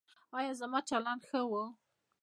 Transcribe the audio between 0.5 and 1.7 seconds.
زما چلند ښه و؟